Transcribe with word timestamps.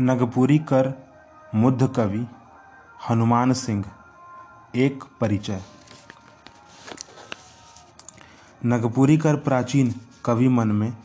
नगपुरी 0.00 0.58
कर 0.58 1.06
मुद्ध 1.54 1.86
कवि 1.96 2.26
हनुमान 3.10 3.52
सिंह। 3.52 3.84
एक 4.76 5.04
परिचय। 5.20 5.62
नगपुरी 8.66 9.18
कर 9.18 9.36
प्राचीन 9.36 9.94
कवि 10.24 10.48
मन 10.48 10.68
में 10.68 10.96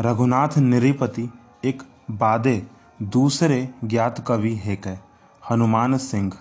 रघुनाथ 0.00 0.58
निरिपति 0.58 1.30
एक 1.64 1.82
बादे 2.10 2.66
दूसरे 3.02 3.74
ज्ञात 3.84 4.24
कवि 4.26 4.56
हेकै, 4.56 4.98
हनुमान 5.50 5.98
सिंह। 5.98 6.32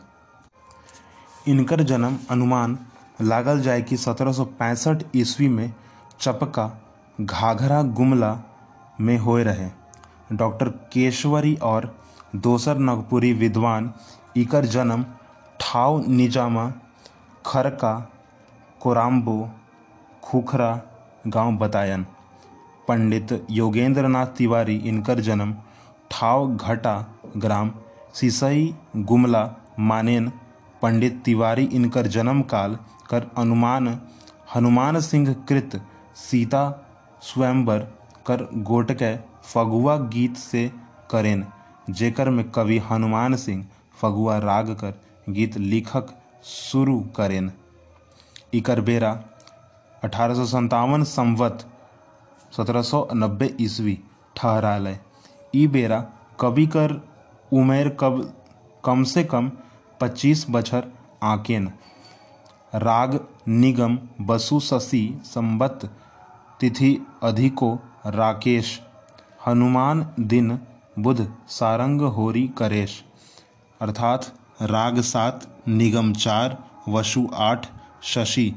इनकर 1.47 1.83
जन्म 1.83 2.17
अनुमान 2.29 2.79
लागल 3.21 3.61
जाए 3.61 3.81
कि 3.81 3.97
1765 3.97 5.03
ईस्वी 5.15 5.47
में 5.47 5.73
चपका 6.19 6.81
घाघरा 7.21 7.83
गुमला 7.83 8.39
में 9.01 9.17
होय 9.17 9.43
रहे। 9.43 9.82
डॉक्टर 10.33 10.69
केशवरी 10.93 11.55
और 11.55 11.95
दोसर 12.35 12.77
नगपुरी 12.77 13.33
विद्वान 13.33 13.93
इकर 14.37 14.65
जन्म 14.65 15.05
ठाव 15.59 16.03
निजामा, 16.07 16.71
खरका, 17.45 17.93
कोराम्बो, 18.81 19.49
खुखरा 20.23 20.81
गाँव 21.27 21.57
बतायन। 21.57 22.05
पंडित 22.87 23.45
योगेंद्रनाथ 23.49 24.27
तिवारी 24.27 24.75
इनकर 24.75 25.19
जन्म 25.19 25.53
ठाव 26.11 26.55
घटा 26.55 26.95
ग्राम, 27.37 27.71
सिसई 28.13 28.73
गुमला 28.95 29.49
मानेन। 29.79 30.31
पंडित 30.81 31.21
तिवारी 31.25 31.63
इनकर 31.63 32.07
जन्म 32.07 32.41
काल 32.41 32.77
कर 33.09 33.29
अनुमान, 33.37 33.87
हनुमान 34.55 34.99
सिंह 35.01 35.33
कृत, 35.49 35.81
सीता 36.15 36.63
स्वयंवर 37.21 37.79
कर 38.25 38.47
गोटके 38.63 39.15
फगुआ 39.43 39.97
गीत 40.13 40.37
से 40.37 40.71
करेन, 41.11 41.45
जेकर 41.89 42.29
में 42.29 42.49
कवि 42.51 42.77
हनुमान 42.91 43.35
सिंह 43.35 43.65
फगुआ 44.01 44.37
राग 44.37 44.69
कर 44.73 44.99
गीत 45.29 45.57
लिखक 45.57 46.13
शुरू 46.45 46.99
करेन। 47.15 47.51
इकर 48.53 48.81
बेरा, 48.81 49.11
अठारह 50.03 50.35
सौ 50.35 51.03
संवत, 51.05 51.65
सत्रह 52.53 52.81
सौ 52.81 53.07
नब्बे 53.13 53.55
ईस्वी 53.61 53.99
ठहरालय। 54.35 54.99
ई 55.55 55.67
बेरा, 55.67 55.99
कवि 56.39 56.65
कर 56.67 57.01
उमेर 57.51 57.89
कब, 57.99 58.33
कम 58.83 59.03
से 59.03 59.23
कम 59.23 59.51
पच्चीस 60.01 60.45
बछर 60.49 60.91
आकेन। 61.23 61.71
राग 62.75 63.19
निगम 63.47 63.97
बसु 64.21 64.59
शशि 64.59 65.21
संबत 65.25 65.89
तिथि 66.59 66.97
अधिको 67.23 67.73
राकेश 68.07 68.79
हनुमान 69.47 70.13
दिन 70.19 70.59
बुध 70.99 71.33
सारंग 71.47 72.01
होरी 72.01 72.47
करेश। 72.47 73.03
अर्थात 73.81 74.33
राग 74.61 74.99
सात, 75.01 75.63
निगम 75.67 76.13
चार, 76.13 76.57
वशु 76.89 77.29
आठ, 77.33 77.67
शशि। 78.03 78.55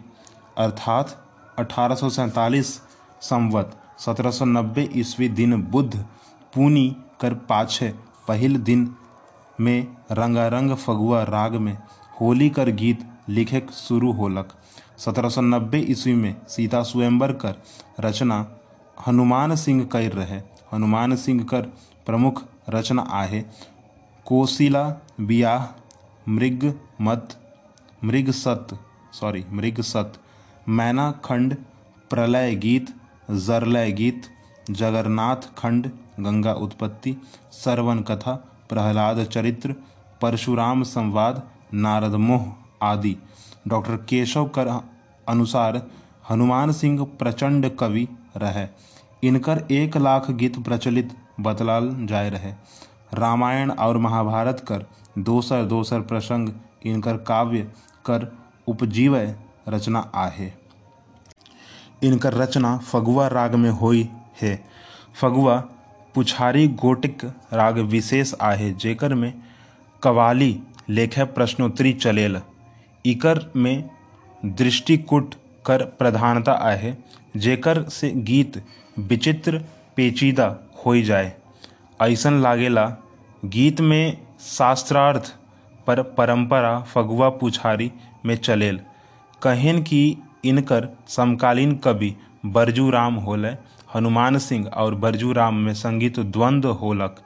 अर्थात 0.59 1.27
अठारह 1.59 1.95
सौ 1.95 2.09
सैंतालीस 2.09 2.81
संवत, 3.21 3.77
सत्रह 3.99 4.31
सौ 4.31 4.45
नब्बे 4.45 4.91
ईस्वी 4.97 5.29
दिन 5.29 5.63
बुध, 5.63 5.97
पूनी 6.55 6.97
कर 7.21 7.35
पाछे, 7.35 7.95
पहिल 8.29 8.57
दिन 8.57 8.95
में 9.61 9.97
रंगारंग 10.13 10.77
फगुआ 10.77 11.23
राग 11.23 11.55
में, 11.55 11.79
होली 12.21 12.51
कर 12.51 12.71
गीत 12.71 13.11
लिखे 13.29 13.67
शुरू 13.73 14.13
होलक। 14.13 14.53
1790 14.99 15.85
ईस्वी 15.89 16.15
में 16.15 16.47
सीता 16.49 16.83
स्वयंवर 16.83 17.33
कर 17.33 17.63
रचना 18.01 18.57
हनुमान 19.07 19.57
सिंह 19.57 19.85
कर 19.85 20.13
रहे। 20.13 20.56
हनुमान 20.73 21.17
सिंह 21.17 21.43
कर 21.45 21.63
प्रमुख 22.07 22.43
रचना 22.69 23.03
आहे। 23.13 23.45
कोशिला 24.27 24.85
बियाह 25.21 25.67
मृग 26.29 26.73
मत, 27.01 27.37
मृग 28.05 28.31
सत 28.31 28.79
सॉरी 29.13 29.45
मृग 29.51 29.81
सत, 29.81 30.13
मैना 30.69 31.11
खंड, 31.25 31.57
प्रलय 32.11 32.55
गीत, 32.55 32.95
जरलय 33.31 33.93
गीत, 33.93 34.23
जगन्नाथ 34.71 35.49
खंड, 35.59 35.91
गंगा 36.21 36.53
उत्पत्ति, 36.53 37.17
सरवन 37.53 38.01
कथा, 38.01 38.33
प्रहलाद 38.69 39.25
चरित्र, 39.25 39.75
परशुराम 40.21 40.83
संवाद, 40.83 41.43
नारद 41.75 42.15
मोह 42.21 42.53
आदि। 42.83 43.17
डॉक्टर 43.69 43.97
केशव 44.09 44.49
कर 44.49 44.69
अनुसार 45.29 45.83
हनुमान 46.31 46.73
सिंह 46.73 47.05
प्रचंड 47.19 47.69
कवि 47.77 48.09
रहे। 48.37 48.67
इनकर 49.27 49.63
एक 49.71 49.97
लाख 49.97 50.31
गीत 50.31 50.59
प्रचलित 50.59 51.13
बतलाल 51.41 51.91
जाय 52.01 52.31
रहे। 52.31 52.53
रामायण 53.15 53.71
और 53.71 53.99
महाभारत 53.99 54.65
कर 54.69 54.85
दोसर 55.19 55.65
दोसर 55.65 56.01
प्रसंग 56.01 56.49
इनकर 56.85 57.17
काव्य 57.17 57.63
कर 58.07 58.27
उपजीवय 58.69 59.35
रचना 59.69 60.11
आहे। 60.15 60.51
इनकर 62.03 62.35
रचना 62.35 62.77
फगुआ 62.79 63.27
राग 63.29 63.55
में 63.55 63.71
होई 63.71 64.09
है। 64.43 64.65
फगुआ 65.21 65.57
पुछारी 66.15 66.67
गोटिक 66.69 67.25
राग 67.53 67.79
विशेष 67.79 68.35
आहे, 68.41 68.73
जेकर 68.73 69.15
में 69.15 69.33
कवाली 70.03 70.61
लेखे 70.89 71.25
प्रश्नोत्तरी 71.25 71.93
चलेल। 71.93 72.41
इकर 73.05 73.41
में 73.57 73.91
दृष्टिकूट 74.45 75.35
कर 75.67 75.83
प्रधानता 75.83 76.53
आहे, 76.53 76.95
जेकर 77.37 77.83
से 77.83 78.11
गीत 78.11 78.63
विचित्र, 78.99 79.65
पेचीदा 79.97 80.57
हो 80.87 81.01
जाए। 81.01 81.33
ऐसन 82.03 82.41
लागेला, 82.41 82.87
गीत 83.45 83.81
में 83.81 84.19
शास्त्रार्थ 84.41 85.35
पर 85.87 86.03
परंपरा 86.03 86.81
फगुआ 86.81 87.29
पुछारी 87.29 87.93
में 88.27 88.37
चलेल। 88.37 88.81
कहेन 89.43 89.83
कि 89.83 90.17
इनकर 90.45 90.89
समकालीन 91.09 91.75
कवि 91.77 92.15
बरजू 92.47 92.91
राम 92.91 93.15
होले, 93.15 93.49
हनुमान 93.95 94.39
सिंह 94.39 94.67
और 94.67 94.95
बरजू 94.95 95.33
राम 95.33 95.55
में 95.55 95.75
संगीत 95.75 96.21
द्वंद्व 96.21 96.71
होलक। 96.71 97.17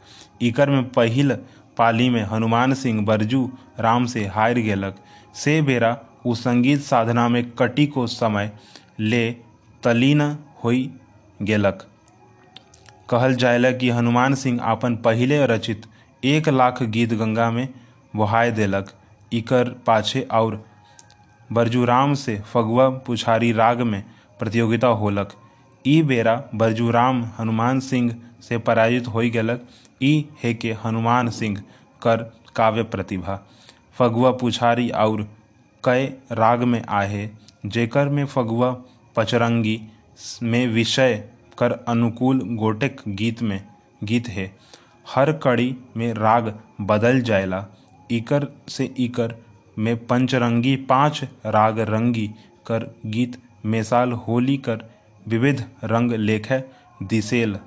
इकर 0.42 0.70
में 0.70 0.88
पहिल 0.88 1.34
पाली 1.76 2.08
में 2.10 2.22
हनुमान 2.22 2.74
सिंह 2.74 3.04
बरजू 3.04 3.50
राम 3.80 4.06
से 4.06 4.26
हार 4.26 4.54
गेलक। 4.54 4.96
से 5.34 5.62
बेरा 5.62 5.98
उ 6.26 6.34
संगीत 6.34 6.80
साधना 6.80 7.28
में 7.28 7.50
कटी 7.50 7.86
को 7.86 8.06
समय 8.06 8.50
ले 9.00 9.30
तलीन 9.82 10.20
होई 10.64 10.90
गेलक। 11.42 11.86
कहल 13.10 13.34
जायला 13.34 13.70
कि 13.72 13.90
हनुमान 13.90 14.34
सिंह 14.34 14.60
अपन 14.62 14.96
पहिले 14.96 15.46
रचित 15.46 15.86
एक 16.22 16.48
लाख 16.48 16.82
गीत 16.82 17.12
गंगा 17.14 17.50
में 17.50 17.68
बहाय 18.16 18.50
देलक। 18.50 18.92
इकर 19.32 19.68
पाछे 19.86 20.20
और 20.32 20.64
बरजूराम 21.50 22.14
से 22.14 22.38
फगुआ 22.52 22.88
पुछारी 23.06 23.52
राग 23.52 23.80
में 23.80 24.02
प्रतियोगिता 24.38 24.88
होलक। 25.00 25.32
ई 25.84 26.02
बेरा 26.02 26.34
बरजूराम 26.54 27.24
हनुमान 27.38 27.80
सिंह 27.80 28.14
से 28.42 28.58
पराजित 28.58 29.08
हो 29.08 29.20
गेलक। 29.32 29.66
ई 30.02 30.28
है 30.42 30.54
के 30.54 30.72
हनुमान 30.84 31.30
सिंह 31.30 31.62
कर 32.02 32.16
काव्य 32.56 32.82
प्रतिभा। 32.82 33.40
फगुआ 33.98 34.30
पुछारी 34.32 34.88
और 34.90 35.28
कई 35.84 36.06
राग 36.32 36.62
में 36.62 36.82
आहे, 36.88 37.28
जेकर 37.66 38.08
में 38.08 38.24
फगुआ 38.26 38.70
पचरंगी, 39.16 39.80
में 40.42 40.66
विषय 40.66 41.14
कर 41.58 41.72
अनुकूल 41.88 42.40
गोटेक 42.56 43.00
गीत 43.08 43.42
में 43.42 43.60
गीत 44.04 44.28
है। 44.28 44.50
हर 45.06 45.32
कड़ी 45.32 45.74
में 45.96 46.12
राग 46.14 46.52
बदल 46.80 47.20
जायला, 47.20 47.64
इकर 48.10 48.46
से 48.68 48.84
इकर 48.98 49.34
में 49.78 50.06
पंचरंगी, 50.06 50.76
पाँच 50.76 51.22
राग 51.46 51.78
रंगी 51.80 52.26
कर 52.66 52.86
गीत 53.06 53.40
मिसाल 53.66 54.12
होली 54.12 54.56
कर 54.58 54.84
विविध 55.28 55.64
रंग 55.84 56.12
लेख 56.12 56.52
दिसेल। 57.02 57.58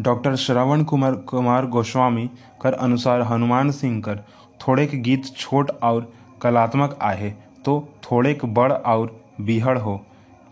डॉक्टर 0.00 0.36
श्रवण 0.36 0.82
कुमार 0.82 1.14
कुमार 1.28 1.66
गोस्वामी 1.66 2.28
कर 2.62 2.72
अनुसार 2.72 3.22
हनुमान 3.22 3.70
सिंह 3.70 4.00
कर 4.02 4.24
थोड़ेक 4.60 5.02
गीत 5.02 5.26
छोट 5.36 5.70
और 5.82 6.12
कलात्मक 6.42 6.98
आहे 7.02 7.30
तो 7.64 7.80
थोड़ेक 8.02 8.44
बड़ 8.44 8.72
और 8.72 9.20
बिहड़ 9.40 9.78
हो. 9.78 10.00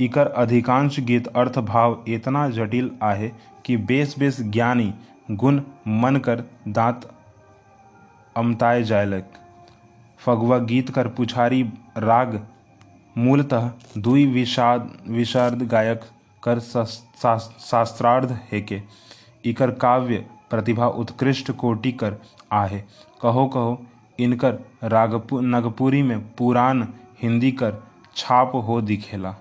इकर 0.01 0.27
अधिकांश 0.27 1.01
गीत 1.01 1.27
अर्थ 1.27 1.59
भाव 1.59 2.05
इतना 2.09 2.49
जटिल 2.51 2.91
आहे 3.03 3.29
कि 3.65 3.77
बेस 3.77 4.15
बेस 4.19 4.41
ज्ञानी 4.41 4.93
गुण 5.31 5.61
मन 5.89 6.17
कर 6.17 6.43
दांत 6.69 7.09
अमताए 8.37 8.83
जायलक. 8.83 9.25
फगवा 10.19 10.59
गीत 10.59 10.91
कर 10.91 11.09
पुछारी 11.09 11.63
राग 11.99 12.47
मूलतः 13.19 13.71
दुई 13.99 14.27
विषाद 14.27 14.91
विशारद 15.09 15.63
गायक 15.63 16.01
कर 16.43 16.59
शास्त्रार्ध 16.61 18.29
सा, 18.29 18.47
है 18.53 18.61
के 18.61 18.81
इकर 19.45 19.71
काव्य 19.71 20.27
प्रतिभा 20.51 20.87
उत्कृष्ट 20.87 21.51
कोटि 21.51 21.93
कर 21.93 22.17
आहे. 22.53 22.83
कहो 23.23 23.47
कहो 23.47 23.83
इनकर 24.21 24.59
रागपु 24.83 25.41
नगपुरी 25.41 26.03
में 26.03 26.21
पुरान 26.35 26.89
हिंदी 27.23 27.53
कर 27.53 27.83
छाप 28.17 28.53
हो 28.55 28.81
दिखेला। 28.81 29.35